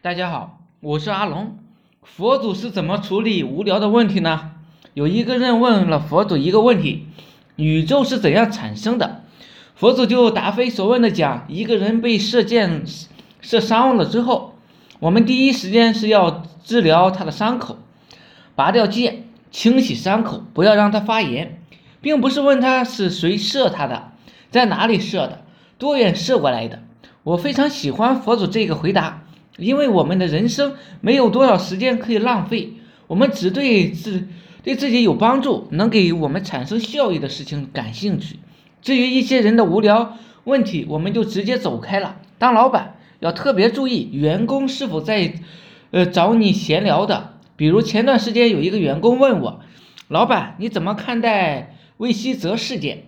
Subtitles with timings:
[0.00, 1.58] 大家好，我是阿龙。
[2.04, 4.52] 佛祖是怎么处理无聊的问题呢？
[4.94, 7.08] 有一个人问了佛祖一个问题：
[7.56, 9.24] 宇宙是怎样产生的？
[9.74, 12.84] 佛祖就答非所问的讲：一个人被射箭
[13.40, 14.54] 射伤了之后，
[15.00, 17.76] 我们第一时间是要治疗他的伤口，
[18.54, 21.60] 拔掉箭，清洗伤口，不要让它发炎，
[22.00, 24.12] 并不是问他是谁射他的，
[24.52, 25.42] 在哪里射的，
[25.76, 26.84] 多远射过来的。
[27.24, 29.24] 我非常喜欢佛祖这个回答。
[29.58, 32.74] 因为我们的人生没有多少时间可以浪费，
[33.08, 34.28] 我们只对自
[34.62, 38.36] 对自己有帮助、能给我们产生效益的事情感兴趣。
[38.80, 42.16] 至于一些人的无聊问题，我们就直接走开了。
[42.38, 45.34] 当老板要特别注意员工是否在，
[45.90, 47.34] 呃找你闲聊的。
[47.56, 49.60] 比如前段时间有一个员工问我，
[50.06, 53.06] 老板你怎么看待魏希泽事件？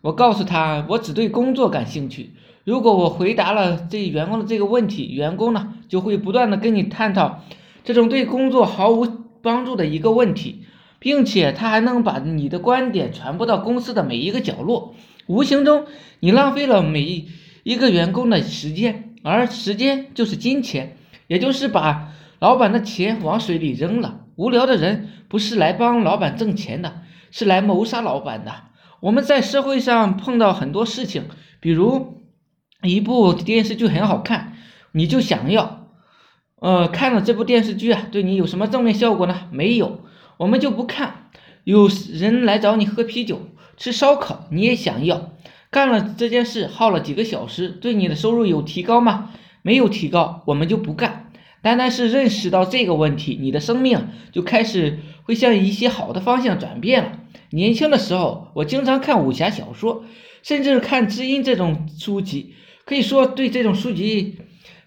[0.00, 2.32] 我告诉他，我只对工作感兴趣。
[2.64, 7.40] 如果我回答了这员工的这个问题，员工呢就会不断的跟你探讨
[7.82, 9.04] 这种对工作毫无
[9.42, 10.64] 帮助的一个问题，
[11.00, 14.94] 并且他还能把你的观点传播到公司的每一个角落，
[15.26, 15.86] 无形中
[16.20, 17.26] 你浪费了每
[17.64, 24.20] 一个员工的时间，而时间就是金钱，也就是把老板的钱往水里扔了。
[24.36, 28.52] 无聊的人不是来帮老板挣钱的，是来谋杀老板的。
[29.00, 31.24] 我们在社会上碰到很多事情，
[31.58, 32.21] 比如。
[32.82, 34.56] 一部电视剧很好看，
[34.92, 35.86] 你就想要，
[36.60, 39.48] 呃，看了这部电视剧啊，对你有什么正面效果呢？
[39.50, 40.00] 没有，
[40.36, 41.30] 我们就不看。
[41.64, 45.30] 有人来找你喝啤酒、吃烧烤，你也想要，
[45.70, 49.30] 干了这件事耗了几个小时，对你的收入有提高吗？
[49.62, 51.21] 没有提高，我们就不干。
[51.62, 57.20] 单单是认识到这个问题，你的生命就开始会向一些好的方向转变了。
[57.50, 60.04] 年轻的时候，我经常看武侠小说，
[60.42, 62.54] 甚至看知音这种书籍。
[62.84, 64.38] 可以说，对这种书籍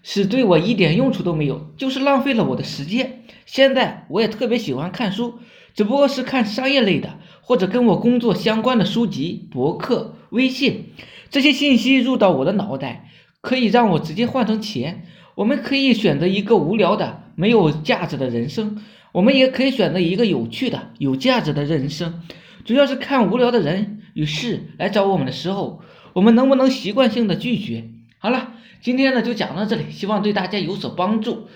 [0.02, 3.22] 是对我一点用处都没有，就是浪费了我的时间。
[3.46, 5.38] 现在我也特别喜欢看书，
[5.74, 10.90] 只不过是看商业类的或者跟我工作相关的书籍、博客、微信
[11.30, 13.08] 这些信息入到我的脑袋，
[13.40, 15.06] 可以让我直接换成钱。
[15.36, 18.82] 我们可以选择一个无聊的、没有价值的人生，
[19.12, 22.22] 我们也可以选择一个有趣的、有价值的人生。
[22.64, 25.82] 主要是看无聊的人与事来找我们的时候。
[26.14, 27.90] 我们能不能习惯性的拒绝？
[28.16, 31.46] 好了，今天呢就讲到这里，希望对大家有所帮助。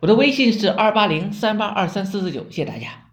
[0.00, 3.09] 我的微信是二八零三八二三四四九，谢谢大家。